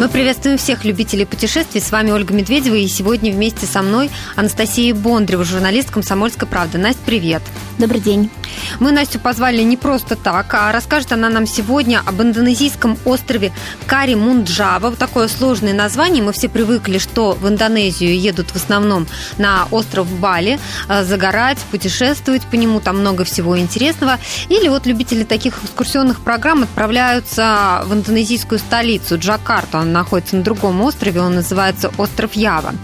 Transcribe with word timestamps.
Мы 0.00 0.08
приветствуем 0.08 0.56
всех 0.56 0.86
любителей 0.86 1.26
путешествий. 1.26 1.78
С 1.78 1.92
вами 1.92 2.10
Ольга 2.10 2.32
Медведева. 2.32 2.74
И 2.74 2.88
сегодня 2.88 3.30
вместе 3.32 3.66
со 3.66 3.82
мной 3.82 4.10
Анастасия 4.34 4.94
Бондарева, 4.94 5.44
журналист 5.44 5.90
«Комсомольской 5.90 6.48
правды». 6.48 6.78
Настя, 6.78 7.02
привет. 7.04 7.42
Добрый 7.76 8.00
день. 8.00 8.30
Мы 8.78 8.92
Настю 8.92 9.18
позвали 9.18 9.60
не 9.60 9.76
просто 9.76 10.16
так, 10.16 10.54
а 10.54 10.72
расскажет 10.72 11.12
она 11.12 11.28
нам 11.28 11.46
сегодня 11.46 12.02
об 12.04 12.22
индонезийском 12.22 12.96
острове 13.04 13.52
Кари-Мунджава. 13.86 14.96
Такое 14.96 15.28
сложное 15.28 15.74
название. 15.74 16.22
Мы 16.22 16.32
все 16.32 16.48
привыкли, 16.48 16.96
что 16.96 17.32
в 17.32 17.46
Индонезию 17.46 18.18
едут 18.18 18.50
в 18.50 18.56
основном 18.56 19.06
на 19.36 19.66
остров 19.70 20.10
Бали, 20.18 20.58
э, 20.88 21.04
загорать, 21.04 21.58
путешествовать 21.70 22.46
по 22.46 22.54
нему. 22.54 22.80
Там 22.80 23.00
много 23.00 23.24
всего 23.24 23.58
интересного. 23.58 24.18
Или 24.48 24.68
вот 24.68 24.86
любители 24.86 25.24
таких 25.24 25.62
экскурсионных 25.62 26.20
программ 26.20 26.62
отправляются 26.62 27.82
в 27.84 27.92
индонезийскую 27.92 28.58
столицу 28.58 29.18
Джакарту. 29.18 29.89
Находится 29.92 30.36
на 30.36 30.42
другом 30.42 30.80
острове, 30.82 31.20
он 31.20 31.34
называется 31.34 31.90
остров 31.98 32.34
Ява. 32.34 32.74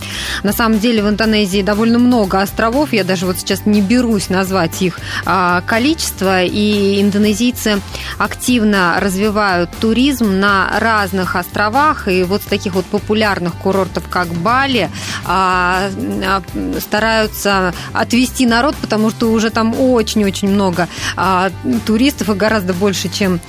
На 0.43 0.53
самом 0.53 0.79
деле 0.79 1.03
в 1.03 1.09
Индонезии 1.09 1.63
довольно 1.63 1.99
много 1.99 2.41
островов. 2.41 2.93
Я 2.93 3.05
даже 3.05 3.27
вот 3.27 3.39
сейчас 3.39 3.67
не 3.67 3.81
берусь 3.81 4.29
назвать 4.29 4.83
их 4.83 4.99
а, 5.25 5.61
количество, 5.63 6.43
и 6.43 7.01
индонезийцы 7.01 7.81
активно 8.19 8.99
развивают 9.01 9.71
туризм 9.81 10.41
на 10.41 10.79
разных 10.79 11.37
островах, 11.37 12.09
и 12.09 12.23
вот 12.25 12.43
с 12.43 12.45
таких 12.47 12.75
вот 12.75 12.85
популярных 12.87 13.55
курортов, 13.55 14.05
как 14.09 14.29
Бали, 14.29 14.91
а, 15.25 15.91
а, 16.25 16.43
стараются 16.81 17.75
отвести 17.93 18.47
народ, 18.47 18.77
потому 18.77 19.11
что 19.11 19.31
уже 19.31 19.51
там 19.51 19.75
очень-очень 19.79 20.49
много 20.49 20.89
туристов, 21.87 22.31
и 22.31 22.35
гораздо 22.35 22.75
больше, 22.75 23.09
чем 23.09 23.41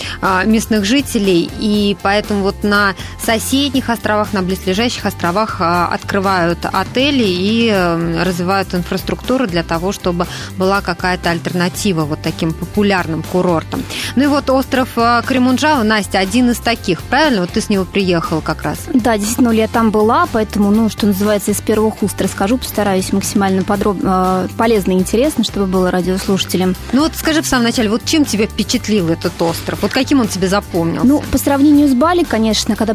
местных 0.45 0.85
жителей, 0.85 1.49
и 1.59 1.97
поэтому 2.01 2.41
вот 2.41 2.63
на 2.63 2.95
соседних 3.39 3.89
островах, 3.89 4.33
на 4.33 4.41
близлежащих 4.41 5.05
островах 5.05 5.57
открывают 5.59 6.59
отели 6.63 7.23
и 7.23 7.69
э, 7.71 8.23
развивают 8.23 8.73
инфраструктуру 8.73 9.47
для 9.47 9.63
того, 9.63 9.91
чтобы 9.91 10.25
была 10.57 10.81
какая-то 10.81 11.29
альтернатива 11.29 12.05
вот 12.05 12.21
таким 12.21 12.53
популярным 12.53 13.23
курортам. 13.23 13.83
Ну 14.15 14.23
и 14.23 14.27
вот 14.27 14.49
остров 14.49 14.89
э, 14.95 15.21
Кремунджава, 15.25 15.83
Настя, 15.83 16.19
один 16.19 16.49
из 16.49 16.57
таких, 16.57 17.01
правильно? 17.03 17.41
Вот 17.41 17.51
ты 17.51 17.61
с 17.61 17.69
него 17.69 17.85
приехал 17.85 18.41
как 18.41 18.63
раз. 18.63 18.79
Да, 18.93 19.17
действительно, 19.17 19.51
я 19.51 19.67
там 19.67 19.91
была, 19.91 20.27
поэтому, 20.31 20.71
ну, 20.71 20.89
что 20.89 21.05
называется, 21.05 21.51
из 21.51 21.61
первых 21.61 22.01
уст 22.03 22.19
расскажу, 22.21 22.57
постараюсь 22.57 23.13
максимально 23.13 23.63
подробно, 23.63 24.47
э, 24.49 24.57
полезно 24.57 24.93
и 24.93 24.95
интересно, 24.95 25.43
чтобы 25.43 25.67
было 25.67 25.91
радиослушателям. 25.91 26.75
Ну 26.91 27.01
вот 27.01 27.13
скажи 27.15 27.41
в 27.41 27.47
самом 27.47 27.65
начале, 27.65 27.89
вот 27.89 28.03
чем 28.05 28.25
тебя 28.25 28.47
впечатлил 28.47 29.09
этот 29.09 29.39
остров? 29.41 29.81
Вот 29.81 29.91
каким 29.91 30.21
он 30.21 30.27
тебе 30.27 30.47
запомнился? 30.47 31.07
Ну, 31.07 31.23
по 31.31 31.37
сравнению 31.37 31.87
с 31.87 31.93
Бали, 31.93 32.23
конечно, 32.23 32.75
когда 32.75 32.93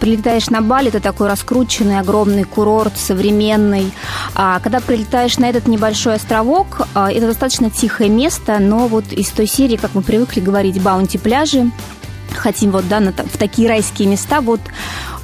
прилетаешь 0.00 0.50
на 0.50 0.60
Бали, 0.60 0.88
это 0.88 1.00
такой 1.00 1.28
раскрученный, 1.28 1.98
огромный 1.98 2.44
курорт, 2.44 2.96
современный. 2.96 3.92
А 4.34 4.60
когда 4.60 4.80
прилетаешь 4.80 5.38
на 5.38 5.48
этот 5.48 5.66
небольшой 5.66 6.14
островок, 6.14 6.86
э, 6.94 7.08
это 7.12 7.26
достаточно 7.26 7.70
тихое 7.70 8.10
место, 8.10 8.58
но 8.58 8.88
вот 8.88 9.12
из 9.12 9.28
той 9.28 9.46
серии, 9.46 9.76
как 9.76 9.94
мы 9.94 10.02
привыкли 10.02 10.40
говорить, 10.40 10.80
баунти-пляжи, 10.80 11.70
хотим 12.34 12.70
вот, 12.70 12.88
да, 12.88 13.00
на, 13.00 13.12
в 13.12 13.36
такие 13.38 13.68
райские 13.68 14.08
места, 14.08 14.40
вот 14.40 14.60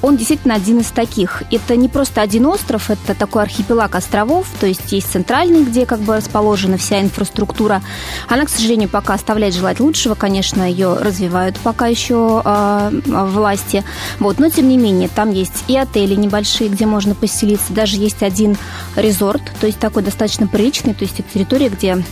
он 0.02 0.16
действительно 0.16 0.54
один 0.54 0.80
из 0.80 0.90
таких. 0.90 1.42
Это 1.50 1.76
не 1.76 1.88
просто 1.88 2.20
один 2.20 2.46
остров, 2.46 2.90
это 2.90 3.14
такой 3.14 3.42
архипелаг 3.42 3.94
островов, 3.94 4.46
то 4.60 4.66
есть 4.66 4.92
есть 4.92 5.10
центральный, 5.10 5.64
где 5.64 5.86
как 5.86 6.00
бы 6.00 6.16
расположена 6.16 6.76
вся 6.76 7.00
инфраструктура. 7.00 7.82
Она, 8.28 8.44
к 8.44 8.48
сожалению, 8.48 8.88
пока 8.88 9.14
оставляет 9.14 9.54
желать 9.54 9.80
лучшего, 9.80 10.14
конечно, 10.14 10.62
ее 10.62 10.94
развивают 10.94 11.58
пока 11.58 11.86
еще 11.86 12.42
э, 12.44 12.90
власти. 13.04 13.84
Вот, 14.18 14.38
но 14.38 14.48
тем 14.48 14.68
не 14.68 14.76
менее, 14.76 15.08
там 15.08 15.32
есть 15.32 15.64
и 15.68 15.76
отели 15.76 16.14
небольшие, 16.14 16.70
где 16.70 16.86
можно 16.86 17.14
поселиться, 17.14 17.72
даже 17.72 17.96
есть 17.96 18.22
один 18.22 18.56
резорт, 18.96 19.42
то 19.60 19.66
есть 19.66 19.78
такой 19.78 20.02
достаточно 20.02 20.46
приличный, 20.46 20.94
то 20.94 21.04
есть 21.04 21.20
это 21.20 21.32
территория, 21.32 21.68
где 21.68 22.02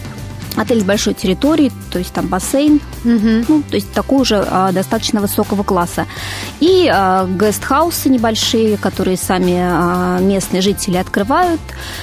Отель 0.56 0.80
с 0.80 0.84
большой 0.84 1.14
территорией, 1.14 1.70
то 1.90 1.98
есть 1.98 2.12
там 2.12 2.28
бассейн, 2.28 2.80
угу. 3.04 3.44
ну, 3.48 3.62
то 3.68 3.76
есть 3.76 3.92
такого 3.92 4.24
же 4.24 4.44
а, 4.48 4.72
достаточно 4.72 5.20
высокого 5.20 5.62
класса. 5.62 6.06
И 6.60 6.90
а, 6.92 7.26
гестхаусы 7.26 8.08
небольшие, 8.08 8.78
которые 8.78 9.18
сами 9.18 9.58
а, 9.58 10.18
местные 10.18 10.62
жители 10.62 10.96
открывают. 10.96 11.60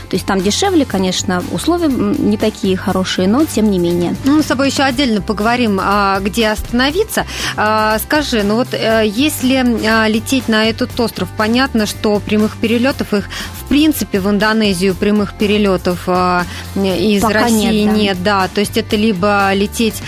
То 0.09 0.15
есть 0.15 0.25
там 0.25 0.39
дешевле, 0.39 0.85
конечно, 0.85 1.43
условия 1.51 1.87
не 1.87 2.37
такие 2.37 2.77
хорошие, 2.77 3.27
но 3.27 3.43
тем 3.45 3.71
не 3.71 3.79
менее. 3.79 4.15
Ну, 4.23 4.37
мы 4.37 4.43
с 4.43 4.45
тобой 4.45 4.67
еще 4.67 4.83
отдельно 4.83 5.21
поговорим, 5.21 5.79
а, 5.81 6.19
где 6.19 6.49
остановиться. 6.49 7.25
А, 7.57 7.97
скажи, 7.99 8.43
ну 8.43 8.55
вот 8.55 8.73
э, 8.73 9.03
если 9.05 9.87
а, 9.87 10.07
лететь 10.07 10.47
на 10.47 10.65
этот 10.65 10.97
остров, 10.99 11.27
понятно, 11.35 11.87
что 11.87 12.19
прямых 12.19 12.57
перелетов 12.57 13.13
их 13.13 13.29
в 13.59 13.67
принципе 13.67 14.19
в 14.19 14.29
Индонезию 14.29 14.93
прямых 14.93 15.33
перелетов 15.33 16.03
а, 16.07 16.45
из 16.75 17.21
Пока 17.21 17.33
России 17.43 17.83
нет, 17.83 17.87
да. 17.87 17.93
нет, 17.93 18.23
да 18.23 18.42
то 18.47 18.61
есть 18.61 18.77
это 18.77 18.95
либо 18.95 19.53
лететь 19.53 20.01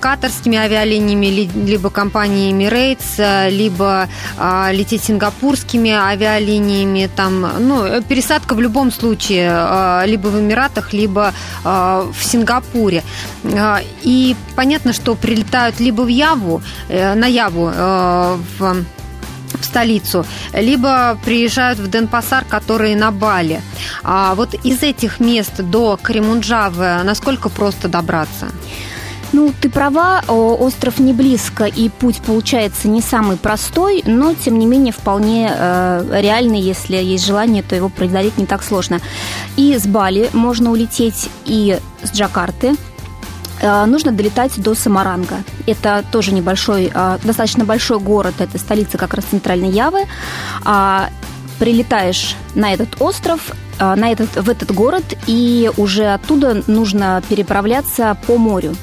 катарскими 0.00 0.58
авиалиниями, 0.58 1.26
либо 1.26 1.90
компанией 1.90 2.52
Emirates, 2.52 3.50
либо 3.50 4.08
а, 4.36 4.70
лететь 4.72 5.04
сингапурскими 5.04 5.90
авиалиниями, 5.90 7.10
там, 7.14 7.46
ну, 7.58 8.02
пересадка 8.02 8.54
в 8.54 8.60
любом 8.60 8.90
случае 8.92 9.50
а, 9.52 10.04
либо 10.06 10.28
в 10.28 10.38
Эмиратах, 10.38 10.92
либо 10.92 11.32
а, 11.64 12.06
в 12.12 12.24
Сингапуре. 12.24 13.02
И 14.02 14.36
понятно, 14.56 14.92
что 14.92 15.14
прилетают 15.14 15.80
либо 15.80 16.02
в 16.02 16.08
Яву, 16.08 16.62
э, 16.88 17.14
на 17.14 17.26
Яву, 17.26 17.70
э, 17.72 18.36
в 18.58 18.84
в 19.52 19.64
столицу, 19.64 20.24
либо 20.52 21.18
приезжают 21.24 21.78
в 21.78 21.88
Денпасар, 21.88 22.44
которые 22.44 22.96
на 22.96 23.10
Бали. 23.10 23.60
А 24.02 24.34
вот 24.34 24.54
из 24.54 24.82
этих 24.82 25.20
мест 25.20 25.60
до 25.60 25.98
Кремунджавы 26.02 27.02
насколько 27.04 27.48
просто 27.48 27.88
добраться? 27.88 28.48
Ну, 29.32 29.52
ты 29.60 29.68
права, 29.68 30.22
остров 30.26 30.98
не 30.98 31.12
близко, 31.12 31.64
и 31.64 31.90
путь 31.90 32.16
получается 32.22 32.88
не 32.88 33.02
самый 33.02 33.36
простой, 33.36 34.02
но, 34.06 34.32
тем 34.32 34.58
не 34.58 34.64
менее, 34.64 34.92
вполне 34.92 35.50
э, 35.54 36.20
реальный, 36.22 36.60
если 36.60 36.96
есть 36.96 37.26
желание, 37.26 37.62
то 37.62 37.76
его 37.76 37.90
преодолеть 37.90 38.38
не 38.38 38.46
так 38.46 38.62
сложно. 38.62 39.00
И 39.56 39.76
с 39.76 39.86
Бали 39.86 40.30
можно 40.32 40.70
улететь, 40.70 41.28
и 41.44 41.78
с 42.02 42.10
Джакарты, 42.12 42.74
нужно 43.62 44.12
долетать 44.12 44.60
до 44.60 44.74
Самаранга. 44.74 45.42
Это 45.66 46.04
тоже 46.10 46.32
небольшой, 46.32 46.90
э, 46.92 47.18
достаточно 47.24 47.64
большой 47.64 47.98
город, 47.98 48.34
это 48.38 48.58
столица 48.58 48.98
как 48.98 49.14
раз 49.14 49.24
Центральной 49.24 49.70
Явы. 49.70 50.00
А, 50.64 51.10
прилетаешь 51.58 52.36
на 52.54 52.72
этот 52.72 53.00
остров, 53.00 53.40
э, 53.78 53.94
на 53.94 54.12
этот, 54.12 54.36
в 54.36 54.48
этот 54.48 54.72
город, 54.72 55.04
и 55.26 55.70
уже 55.76 56.06
оттуда 56.06 56.62
нужно 56.66 57.22
переправляться 57.28 58.16
по 58.26 58.36
морю. 58.36 58.76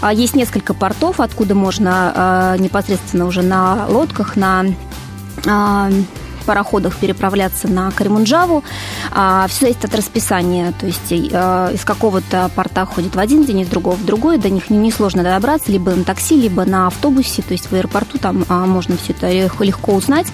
А, 0.00 0.12
есть 0.12 0.34
несколько 0.34 0.74
портов, 0.74 1.20
откуда 1.20 1.54
можно 1.54 2.56
непосредственно 2.58 3.26
уже 3.26 3.42
на 3.42 3.86
лодках, 3.86 4.36
на 4.36 4.64
пароходах 6.46 6.96
переправляться 6.96 7.68
на 7.68 7.90
Каримунджаву. 7.90 8.64
А, 9.10 9.46
все 9.48 9.60
зависит 9.62 9.84
от 9.84 9.94
расписания. 9.94 10.72
То 10.72 10.86
есть 10.86 11.12
а, 11.32 11.70
из 11.72 11.84
какого-то 11.84 12.50
порта 12.54 12.86
ходит 12.86 13.14
в 13.14 13.18
один 13.18 13.44
день, 13.44 13.60
из 13.60 13.68
другого 13.68 13.96
в 13.96 14.04
другой. 14.04 14.38
До 14.38 14.48
них 14.48 14.70
несложно 14.70 15.20
не 15.20 15.30
добраться 15.30 15.70
либо 15.70 15.92
на 15.92 16.04
такси, 16.04 16.36
либо 16.36 16.64
на 16.64 16.86
автобусе. 16.86 17.42
То 17.42 17.52
есть 17.52 17.70
в 17.70 17.74
аэропорту 17.74 18.18
там 18.18 18.44
а, 18.48 18.66
можно 18.66 18.96
все 18.96 19.12
это 19.12 19.30
легко 19.62 19.94
узнать. 19.94 20.26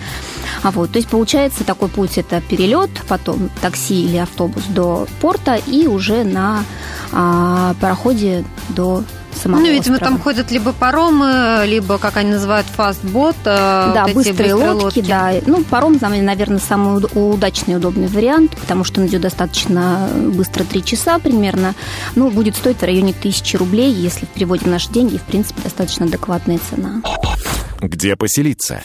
А 0.62 0.70
вот, 0.70 0.92
то 0.92 0.98
есть 0.98 1.08
получается 1.08 1.64
такой 1.64 1.88
путь 1.88 2.18
это 2.18 2.40
перелет, 2.40 2.90
потом 3.08 3.50
такси 3.60 4.04
или 4.04 4.18
автобус 4.18 4.64
до 4.68 5.06
порта 5.20 5.54
и 5.54 5.86
уже 5.86 6.24
на 6.24 6.64
а, 7.12 7.74
пароходе 7.80 8.44
до 8.68 9.02
самого 9.36 9.60
Ну, 9.60 9.66
видимо, 9.66 9.96
острова. 9.96 10.12
там 10.12 10.18
ходят 10.20 10.50
либо 10.50 10.72
паромы, 10.72 11.64
либо, 11.66 11.98
как 11.98 12.16
они 12.16 12.30
называют, 12.30 12.66
фастбот. 12.66 13.36
Э, 13.44 13.92
да, 13.94 14.04
вот 14.06 14.14
быстрые, 14.14 14.54
быстрые 14.54 14.54
лодки, 14.54 14.84
лодки, 14.84 15.00
да. 15.00 15.32
Ну, 15.46 15.64
паром, 15.64 15.98
наверное, 16.00 16.58
самый 16.58 17.04
удачный 17.14 17.74
и 17.74 17.76
удобный 17.76 18.08
вариант, 18.08 18.56
потому 18.56 18.84
что 18.84 19.00
он 19.00 19.06
идет 19.06 19.22
достаточно 19.22 20.08
быстро, 20.14 20.64
3 20.64 20.84
часа 20.84 21.18
примерно. 21.18 21.74
Ну, 22.14 22.30
будет 22.30 22.56
стоить 22.56 22.78
в 22.78 22.82
районе 22.82 23.12
тысячи 23.12 23.56
рублей, 23.56 23.92
если 23.92 24.26
переводим 24.26 24.70
наши 24.70 24.90
деньги, 24.90 25.16
в 25.16 25.22
принципе, 25.22 25.62
достаточно 25.62 26.06
адекватная 26.06 26.58
цена. 26.70 27.02
Где 27.80 28.16
поселиться? 28.16 28.82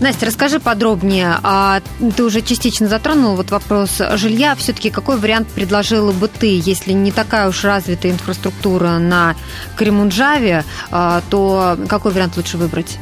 Настя, 0.00 0.26
расскажи 0.26 0.60
подробнее. 0.60 1.38
А 1.42 1.80
ты 2.16 2.22
уже 2.22 2.40
частично 2.40 2.86
затронул 2.86 3.34
вот 3.34 3.50
вопрос 3.50 4.00
жилья. 4.14 4.54
Все-таки 4.54 4.90
какой 4.90 5.16
вариант 5.16 5.48
предложила 5.48 6.12
бы 6.12 6.28
ты, 6.28 6.60
если 6.62 6.92
не 6.92 7.10
такая 7.10 7.48
уж 7.48 7.64
развитая 7.64 8.12
инфраструктура 8.12 8.98
на 8.98 9.34
Кремунджаве, 9.76 10.64
а, 10.92 11.20
то 11.30 11.76
какой 11.88 12.12
вариант 12.12 12.36
лучше 12.36 12.58
выбрать? 12.58 12.98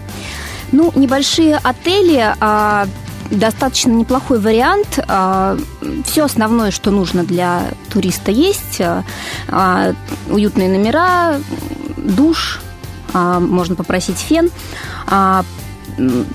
Ну, 0.72 0.90
небольшие 0.94 1.60
отели, 1.62 2.34
а, 2.40 2.88
достаточно 3.30 3.90
неплохой 3.90 4.38
вариант. 4.40 4.98
Все 6.06 6.24
основное, 6.24 6.70
что 6.70 6.90
нужно 6.90 7.24
для 7.24 7.64
туриста 7.92 8.30
есть. 8.30 8.80
Уютные 10.30 10.68
номера, 10.68 11.40
душ, 11.96 12.60
можно 13.12 13.74
попросить 13.74 14.18
фен. 14.18 14.50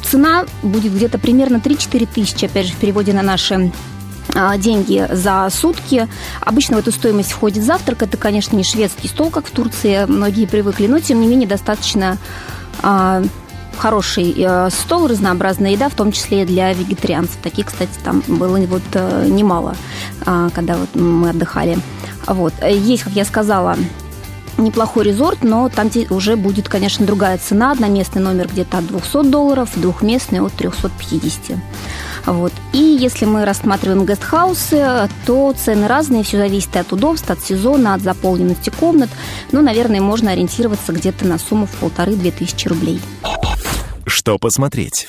Цена 0.04 0.46
будет 0.64 0.94
где-то 0.94 1.18
примерно 1.18 1.58
3-4 1.58 2.08
тысячи, 2.14 2.46
опять 2.46 2.68
же, 2.68 2.74
в 2.74 2.78
переводе 2.78 3.14
на 3.14 3.22
наши 3.22 3.72
деньги 4.60 5.08
за 5.12 5.50
сутки. 5.52 6.08
Обычно 6.40 6.78
в 6.78 6.80
эту 6.80 6.92
стоимость 6.92 7.32
входит 7.32 7.64
завтрак. 7.64 8.04
Это, 8.04 8.18
конечно, 8.18 8.56
не 8.56 8.64
шведский 8.64 9.08
стол, 9.08 9.30
как 9.30 9.48
в 9.48 9.52
Турции 9.52 10.06
многие 10.08 10.46
привыкли, 10.46 10.88
но, 10.88 11.00
тем 11.00 11.20
не 11.20 11.28
менее, 11.28 11.50
достаточно 11.50 12.18
хороший 13.82 14.34
э, 14.38 14.70
стол, 14.70 15.08
разнообразная 15.08 15.72
еда, 15.72 15.90
в 15.90 15.96
том 15.96 16.12
числе 16.12 16.44
и 16.44 16.46
для 16.46 16.72
вегетарианцев. 16.72 17.38
Таких, 17.42 17.66
кстати, 17.66 17.92
там 18.04 18.24
было 18.28 18.58
вот 18.58 18.84
э, 18.94 19.26
немало, 19.28 19.76
а, 20.26 20.50
когда 20.52 20.76
вот 20.76 20.94
мы 20.94 21.30
отдыхали. 21.30 21.80
Вот. 22.28 22.54
Есть, 22.64 23.04
как 23.04 23.14
я 23.14 23.26
сказала, 23.26 23.76
неплохой 24.58 25.06
резорт, 25.06 25.44
но 25.44 25.70
там 25.70 25.90
уже 26.10 26.36
будет, 26.36 26.70
конечно, 26.70 27.06
другая 27.06 27.38
цена. 27.38 27.72
Одноместный 27.72 28.22
номер 28.22 28.48
где-то 28.48 28.80
от 28.80 28.88
200 28.88 29.30
долларов, 29.30 29.70
двухместный 29.76 30.42
от 30.42 30.54
350. 30.54 31.58
Вот. 32.26 32.54
И 32.74 32.78
если 32.78 33.26
мы 33.26 33.46
рассматриваем 33.46 34.06
гестхаусы, 34.06 35.10
то 35.26 35.54
цены 35.54 35.88
разные, 35.88 36.24
все 36.24 36.38
зависит 36.38 36.76
от 36.76 36.92
удобства, 36.94 37.34
от 37.34 37.42
сезона, 37.44 37.94
от 37.94 38.02
заполненности 38.02 38.70
комнат. 38.70 39.10
Ну, 39.52 39.62
наверное, 39.62 40.02
можно 40.02 40.32
ориентироваться 40.32 40.94
где-то 40.94 41.26
на 41.26 41.38
сумму 41.38 41.66
в 41.66 41.72
полторы-две 41.78 42.32
тысячи 42.32 42.68
рублей. 42.68 43.02
Что 44.06 44.38
посмотреть? 44.38 45.08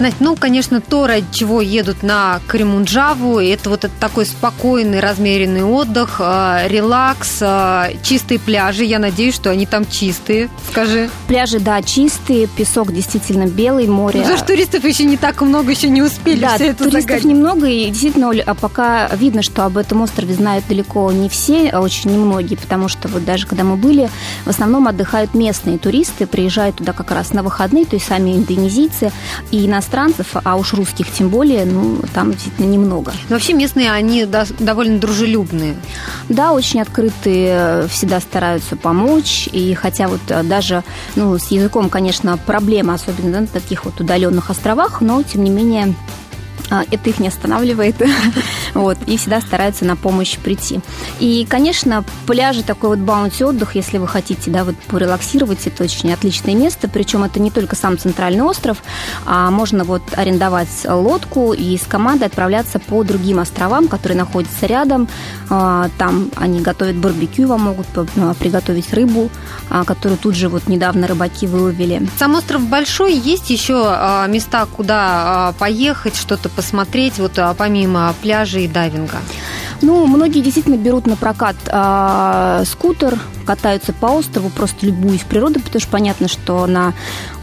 Настя, 0.00 0.24
ну, 0.24 0.36
конечно, 0.36 0.80
то, 0.80 1.06
ради 1.06 1.26
чего 1.32 1.60
едут 1.60 2.02
на 2.02 2.40
Каримунджаву, 2.46 3.38
это 3.38 3.70
вот 3.70 3.84
этот 3.84 3.98
такой 3.98 4.26
спокойный, 4.26 5.00
размеренный 5.00 5.62
отдых, 5.62 6.16
э, 6.20 6.66
релакс, 6.68 7.38
э, 7.40 7.94
чистые 8.02 8.38
пляжи. 8.38 8.84
Я 8.84 8.98
надеюсь, 8.98 9.34
что 9.34 9.50
они 9.50 9.66
там 9.66 9.86
чистые. 9.86 10.50
Скажи. 10.70 11.10
Пляжи, 11.28 11.58
да, 11.60 11.82
чистые, 11.82 12.46
песок 12.46 12.92
действительно 12.92 13.46
белый, 13.46 13.86
море. 13.86 14.24
Ну, 14.26 14.36
что 14.36 14.46
туристов 14.46 14.84
еще 14.84 15.04
не 15.04 15.16
так 15.16 15.40
много, 15.42 15.70
еще 15.70 15.88
не 15.88 16.02
успели 16.02 16.40
да, 16.40 16.54
все 16.54 16.68
это 16.68 16.84
туристов 16.84 17.02
загадить. 17.02 17.24
немного, 17.24 17.66
и 17.66 17.86
действительно 17.86 18.32
а 18.46 18.54
пока 18.54 19.08
видно, 19.08 19.42
что 19.42 19.64
об 19.64 19.76
этом 19.78 20.02
острове 20.02 20.34
знают 20.34 20.66
далеко 20.68 21.10
не 21.12 21.28
все, 21.28 21.68
а 21.70 21.80
очень 21.80 22.10
немногие, 22.10 22.58
потому 22.58 22.88
что 22.88 23.08
вот 23.08 23.24
даже 23.24 23.46
когда 23.46 23.64
мы 23.64 23.76
были, 23.76 24.10
в 24.44 24.48
основном 24.48 24.88
отдыхают 24.88 25.34
местные 25.34 25.78
туристы, 25.78 26.26
приезжают 26.26 26.76
туда 26.76 26.92
как 26.92 27.10
раз 27.10 27.32
на 27.32 27.42
выходные, 27.42 27.84
то 27.84 27.96
есть 27.96 28.06
сами 28.06 28.36
индонезийцы, 28.36 29.12
и 29.50 29.66
нас 29.68 29.85
иностранцев, 29.86 30.36
а 30.42 30.56
уж 30.56 30.74
русских 30.74 31.10
тем 31.10 31.28
более, 31.28 31.64
ну, 31.64 31.98
там 32.12 32.32
действительно 32.32 32.66
немного. 32.66 33.12
Но 33.28 33.36
вообще 33.36 33.54
местные, 33.54 33.90
они 33.92 34.26
довольно 34.58 34.98
дружелюбные. 34.98 35.76
Да, 36.28 36.52
очень 36.52 36.80
открытые, 36.80 37.86
всегда 37.88 38.20
стараются 38.20 38.76
помочь, 38.76 39.48
и 39.52 39.74
хотя 39.74 40.08
вот 40.08 40.20
э, 40.28 40.42
даже, 40.42 40.82
ну, 41.14 41.38
с 41.38 41.48
языком, 41.48 41.88
конечно, 41.88 42.36
проблема, 42.36 42.94
особенно 42.94 43.40
на 43.40 43.46
таких 43.46 43.84
вот 43.84 44.00
удаленных 44.00 44.50
островах, 44.50 45.00
но, 45.00 45.22
тем 45.22 45.44
не 45.44 45.50
менее, 45.50 45.94
это 46.70 47.10
их 47.10 47.20
не 47.20 47.28
останавливает, 47.28 47.96
вот, 48.74 48.98
и 49.06 49.16
всегда 49.16 49.40
стараются 49.40 49.84
на 49.84 49.96
помощь 49.96 50.36
прийти. 50.38 50.80
И, 51.20 51.46
конечно, 51.48 52.04
пляжи, 52.26 52.62
такой 52.62 52.90
вот 52.90 52.98
баунти 52.98 53.44
отдых, 53.44 53.74
если 53.74 53.98
вы 53.98 54.08
хотите, 54.08 54.50
да, 54.50 54.64
вот 54.64 54.76
порелаксировать, 54.88 55.66
это 55.66 55.84
очень 55.84 56.12
отличное 56.12 56.54
место, 56.54 56.88
причем 56.88 57.24
это 57.24 57.40
не 57.40 57.50
только 57.50 57.76
сам 57.76 57.98
центральный 57.98 58.42
остров, 58.42 58.82
а 59.24 59.50
можно 59.50 59.84
вот 59.84 60.02
арендовать 60.12 60.68
лодку 60.84 61.52
и 61.52 61.76
с 61.76 61.82
командой 61.82 62.24
отправляться 62.24 62.78
по 62.78 63.02
другим 63.04 63.38
островам, 63.38 63.88
которые 63.88 64.18
находятся 64.18 64.66
рядом, 64.66 65.08
а, 65.48 65.88
там 65.98 66.30
они 66.36 66.60
готовят 66.60 66.96
барбекю, 66.96 67.46
вам 67.46 67.62
могут 67.62 67.86
а, 67.96 68.34
приготовить 68.34 68.92
рыбу, 68.92 69.30
которую 69.86 70.18
тут 70.18 70.34
же 70.34 70.48
вот 70.48 70.68
недавно 70.68 71.06
рыбаки 71.06 71.46
выловили. 71.46 72.08
Сам 72.18 72.34
остров 72.34 72.62
большой, 72.62 73.14
есть 73.14 73.50
еще 73.50 73.74
места, 74.28 74.66
куда 74.66 75.54
поехать, 75.58 76.16
что-то 76.16 76.48
посмотреть, 76.56 77.18
вот 77.18 77.38
а, 77.38 77.54
помимо 77.54 78.14
пляжа 78.22 78.58
и 78.58 78.66
дайвинга? 78.66 79.18
Ну, 79.82 80.06
многие 80.06 80.40
действительно 80.40 80.76
берут 80.76 81.06
на 81.06 81.16
прокат 81.16 81.56
э, 81.66 82.64
скутер, 82.66 83.18
катаются 83.44 83.92
по 83.92 84.06
острову, 84.06 84.48
просто 84.48 84.86
любуясь 84.86 85.20
природой, 85.20 85.62
потому 85.62 85.80
что 85.80 85.90
понятно, 85.90 86.28
что 86.28 86.62
она 86.62 86.94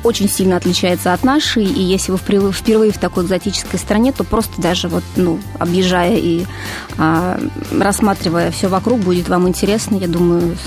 очень 0.04 0.30
сильно 0.30 0.58
отличается 0.58 1.14
от 1.14 1.24
нашей, 1.24 1.66
и 1.66 1.82
если 1.82 2.12
вы 2.12 2.18
впервые 2.18 2.92
в 2.92 2.98
такой 2.98 3.24
экзотической 3.24 3.80
стране, 3.80 4.12
то 4.12 4.24
просто 4.24 4.62
даже 4.62 4.88
вот, 4.88 5.04
ну, 5.16 5.40
объезжая 5.60 6.18
и 6.18 6.46
а, 6.98 7.40
рассматривая 7.72 8.52
все 8.52 8.68
вокруг, 8.68 9.00
будет 9.00 9.30
вам 9.30 9.48
интересно, 9.48 9.96
я 9.96 10.08
думаю, 10.08 10.58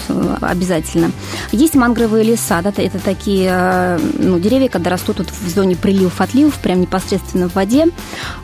обязательно. 0.41 1.11
Есть 1.53 1.75
мангровые 1.75 2.25
леса, 2.25 2.61
да, 2.63 2.73
это 2.77 2.99
такие 2.99 3.51
а, 3.51 4.01
ну, 4.19 4.39
деревья, 4.39 4.69
когда 4.69 4.91
растут 4.91 5.19
вот 5.19 5.31
в 5.31 5.49
зоне 5.49 5.77
приливов-отливов, 5.77 6.55
прям 6.59 6.81
непосредственно 6.81 7.49
в 7.49 7.55
воде, 7.55 7.87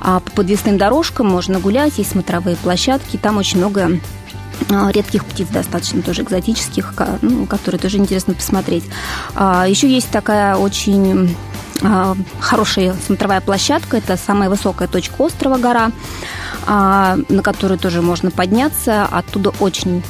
а 0.01 0.21
по 0.21 0.31
подвесным 0.31 0.79
дорожкам 0.79 1.29
можно 1.29 1.59
гулять, 1.59 1.99
есть 1.99 2.13
смотровые 2.13 2.57
площадки, 2.57 3.17
там 3.17 3.39
очень 3.39 3.59
много 3.59 3.99
редких 4.69 5.25
птиц 5.25 5.49
достаточно 5.49 6.03
тоже 6.03 6.23
экзотических, 6.23 6.95
ну, 7.21 7.47
которые 7.47 7.81
тоже 7.81 7.99
интересно 7.99 8.35
посмотреть. 8.35 8.85
А, 9.35 9.67
Еще 9.67 9.93
есть 9.93 10.11
такая 10.11 10.57
очень 10.57 11.37
а, 11.83 12.17
хорошая 12.41 12.95
смотровая 13.07 13.41
площадка. 13.41 13.97
Это 13.97 14.17
самая 14.17 14.49
высокая 14.49 14.89
точка 14.89 15.15
острова 15.23 15.59
гора, 15.59 15.91
на 16.67 17.43
которую 17.43 17.79
тоже 17.79 18.03
можно 18.03 18.31
подняться. 18.31 19.05
Оттуда 19.05 19.53
очень 19.59 20.03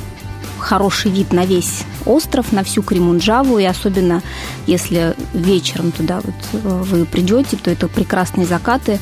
хороший 0.62 1.10
вид 1.10 1.32
на 1.32 1.44
весь 1.44 1.84
остров, 2.06 2.52
на 2.52 2.62
всю 2.62 2.82
Кримунджаву, 2.82 3.58
и 3.58 3.64
особенно 3.64 4.22
если 4.66 5.14
вечером 5.34 5.93
туда 5.93 6.20
вот 6.22 6.34
э, 6.52 6.58
вы 6.62 7.05
придете, 7.05 7.56
то 7.56 7.70
это 7.70 7.88
прекрасные 7.88 8.46
закаты. 8.46 9.00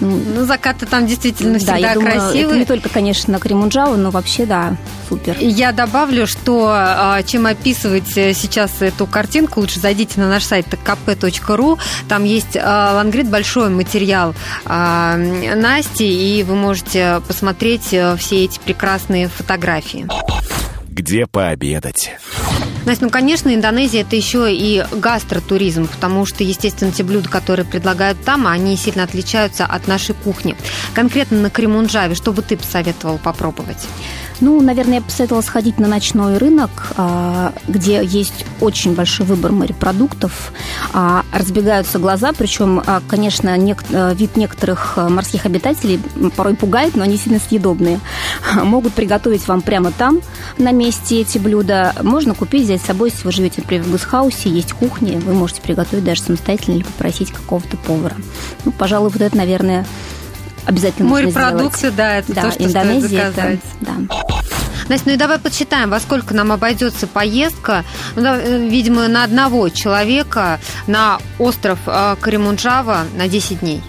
Ну, 0.00 0.20
ну, 0.34 0.44
закаты 0.44 0.86
там 0.86 1.06
действительно 1.06 1.58
всегда 1.58 1.74
да, 1.74 1.78
я 1.78 1.94
думаю, 1.94 2.12
красивые. 2.12 2.46
Это 2.46 2.58
не 2.58 2.64
только, 2.64 2.88
конечно, 2.88 3.38
Кримунджава, 3.38 3.96
но 3.96 4.10
вообще, 4.10 4.46
да, 4.46 4.76
супер. 5.08 5.36
Я 5.38 5.72
добавлю, 5.72 6.26
что 6.26 6.68
а, 6.70 7.22
чем 7.22 7.46
описывать 7.46 8.16
э, 8.16 8.34
сейчас 8.34 8.80
эту 8.80 9.06
картинку, 9.06 9.60
лучше 9.60 9.80
зайдите 9.80 10.20
на 10.20 10.28
наш 10.28 10.44
сайт 10.44 10.66
kp.ru. 10.66 11.78
Там 12.08 12.24
есть 12.24 12.56
а, 12.56 12.94
лангрид, 12.94 13.28
большой 13.28 13.70
материал 13.70 14.34
а, 14.64 15.16
Насти, 15.16 16.38
и 16.38 16.42
вы 16.42 16.54
можете 16.54 17.20
посмотреть 17.26 17.92
э, 17.92 18.16
все 18.16 18.44
эти 18.44 18.58
прекрасные 18.58 19.28
фотографии. 19.28 20.06
Где 20.88 21.26
пообедать? 21.26 22.12
Настя, 22.86 23.04
ну, 23.04 23.10
конечно, 23.10 23.54
Индонезия– 23.54 24.00
это 24.02 24.14
еще 24.14 24.54
и 24.54 24.84
гастротуризм, 24.92 25.86
потому 25.86 26.26
что, 26.26 26.44
естественно, 26.44 26.92
те 26.92 27.02
блюда, 27.02 27.30
которые 27.30 27.64
предлагают 27.64 28.22
там, 28.24 28.46
они 28.46 28.76
сильно 28.76 29.04
отличаются 29.04 29.64
от 29.64 29.88
нашей 29.88 30.14
кухни. 30.14 30.54
Конкретно 30.92 31.40
на 31.40 31.48
Кремунджаве, 31.48 32.14
что 32.14 32.32
бы 32.32 32.42
ты 32.42 32.58
посоветовал 32.58 33.18
попробовать? 33.18 33.78
Ну, 34.40 34.60
наверное, 34.60 34.96
я 34.96 35.00
посоветовала 35.00 35.42
сходить 35.42 35.78
на 35.78 35.88
ночной 35.88 36.38
рынок, 36.38 36.70
а, 36.96 37.52
где 37.68 38.04
есть 38.04 38.44
очень 38.60 38.94
большой 38.94 39.26
выбор 39.26 39.52
морепродуктов. 39.52 40.52
А, 40.92 41.24
разбегаются 41.32 41.98
глаза, 41.98 42.32
причем, 42.36 42.82
а, 42.84 43.00
конечно, 43.06 43.54
вид 44.14 44.36
некоторых 44.36 44.96
морских 44.96 45.46
обитателей 45.46 46.00
порой 46.36 46.54
пугает, 46.54 46.96
но 46.96 47.04
они 47.04 47.16
сильно 47.16 47.38
съедобные. 47.38 48.00
Могут 48.62 48.94
приготовить 48.94 49.46
вам 49.46 49.62
прямо 49.62 49.92
там, 49.92 50.20
на 50.58 50.72
месте 50.72 51.20
эти 51.20 51.38
блюда. 51.38 51.94
Можно 52.02 52.34
купить, 52.34 52.64
взять 52.64 52.82
с 52.82 52.86
собой, 52.86 53.10
если 53.10 53.24
вы 53.24 53.32
живете, 53.32 53.62
например, 53.62 53.84
в 53.84 53.90
гусхаусе, 53.90 54.50
есть 54.50 54.72
кухня, 54.72 55.18
вы 55.18 55.34
можете 55.34 55.60
приготовить 55.60 56.04
даже 56.04 56.22
самостоятельно 56.22 56.76
или 56.76 56.82
попросить 56.82 57.30
какого-то 57.30 57.76
повара. 57.76 58.16
Ну, 58.64 58.72
пожалуй, 58.72 59.10
вот 59.10 59.20
это, 59.20 59.36
наверное, 59.36 59.86
обязательно 60.66 61.08
Морепродукты, 61.08 61.90
да, 61.90 62.16
это 62.16 62.32
да, 62.34 62.42
то, 62.42 62.50
что 62.52 62.64
Индонезия, 62.64 63.08
стоит 63.08 63.34
заказать. 63.34 63.58
Это, 63.80 63.90
да. 64.08 64.24
Настя, 64.88 65.08
ну 65.08 65.14
и 65.14 65.16
давай 65.16 65.38
подсчитаем, 65.38 65.90
во 65.90 66.00
сколько 66.00 66.34
нам 66.34 66.52
обойдется 66.52 67.06
поездка, 67.06 67.84
ну, 68.16 68.22
да, 68.22 68.38
э, 68.38 68.68
видимо, 68.68 69.08
на 69.08 69.24
одного 69.24 69.68
человека 69.68 70.60
на 70.86 71.18
остров 71.38 71.78
э, 71.86 72.16
Каримунджава 72.20 73.04
на 73.16 73.28
10 73.28 73.60
дней. 73.60 73.82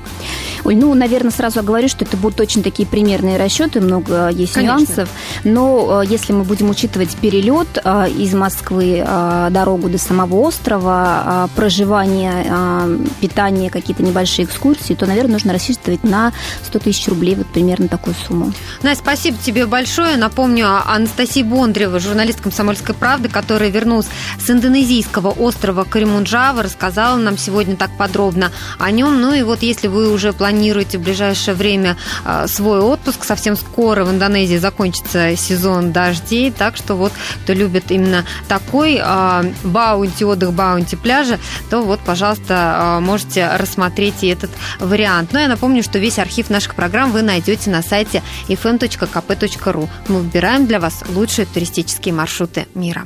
Оль, 0.65 0.75
ну, 0.75 0.93
наверное, 0.95 1.31
сразу 1.31 1.61
говорю, 1.61 1.87
что 1.87 2.03
это 2.03 2.17
будут 2.17 2.39
очень 2.39 2.63
такие 2.63 2.87
примерные 2.87 3.37
расчеты, 3.37 3.79
много 3.81 4.29
есть 4.29 4.53
Конечно. 4.53 4.77
нюансов. 4.77 5.09
Но 5.43 6.01
э, 6.01 6.07
если 6.07 6.33
мы 6.33 6.43
будем 6.43 6.71
учитывать 6.71 7.15
перелет 7.15 7.67
э, 7.83 8.09
из 8.09 8.33
Москвы, 8.33 9.05
дорогу 9.05 9.89
до 9.89 9.97
самого 9.97 10.35
острова, 10.47 11.49
проживание, 11.55 12.99
питание, 13.21 13.69
какие-то 13.69 14.01
небольшие 14.01 14.45
экскурсии, 14.45 14.93
то, 14.93 15.05
наверное, 15.05 15.33
нужно 15.33 15.53
рассчитывать 15.53 16.03
на 16.03 16.33
100 16.63 16.79
тысяч 16.79 17.07
рублей, 17.07 17.35
вот 17.35 17.47
примерно 17.47 17.87
такую 17.87 18.15
сумму. 18.27 18.51
Настя, 18.81 19.03
спасибо 19.03 19.37
тебе 19.37 19.65
большое. 19.67 20.17
Напомню, 20.17 20.67
Анастасия 20.85 21.43
Бондарева, 21.43 21.99
журналист 21.99 22.41
«Комсомольской 22.41 22.95
правды», 22.95 23.29
которая 23.29 23.69
вернулась 23.69 24.07
с 24.43 24.49
индонезийского 24.49 25.29
острова 25.29 25.83
Каримунджава, 25.83 26.63
рассказала 26.63 27.17
нам 27.17 27.37
сегодня 27.37 27.75
так 27.75 27.91
подробно 27.97 28.51
о 28.79 28.89
нем. 28.91 29.21
Ну 29.21 29.33
и 29.33 29.43
вот 29.43 29.61
если 29.61 29.87
вы 29.87 30.11
уже 30.11 30.33
планируете 30.33 30.54
планируете 30.55 30.97
в 30.97 31.01
ближайшее 31.01 31.53
время 31.53 31.97
а, 32.23 32.47
свой 32.47 32.79
отпуск, 32.79 33.25
совсем 33.25 33.57
скоро 33.57 34.05
в 34.05 34.11
Индонезии 34.11 34.55
закончится 34.55 35.35
сезон 35.35 35.91
дождей, 35.91 36.49
так 36.49 36.77
что 36.77 36.95
вот 36.95 37.11
кто 37.43 37.51
любит 37.51 37.91
именно 37.91 38.23
такой 38.47 38.99
а, 39.03 39.43
баунти, 39.63 40.23
отдых 40.23 40.53
баунти 40.53 40.95
пляжа, 40.95 41.39
то 41.69 41.81
вот, 41.81 41.99
пожалуйста, 41.99 42.99
можете 43.01 43.49
рассмотреть 43.57 44.23
и 44.23 44.27
этот 44.27 44.51
вариант. 44.79 45.33
Но 45.33 45.39
я 45.39 45.49
напомню, 45.49 45.83
что 45.83 45.99
весь 45.99 46.19
архив 46.19 46.49
наших 46.49 46.75
программ 46.75 47.11
вы 47.11 47.21
найдете 47.21 47.69
на 47.69 47.81
сайте 47.81 48.23
fm.kp.ru. 48.47 49.89
Мы 50.07 50.19
выбираем 50.19 50.67
для 50.67 50.79
вас 50.79 51.03
лучшие 51.13 51.45
туристические 51.47 52.13
маршруты 52.13 52.67
мира. 52.75 53.05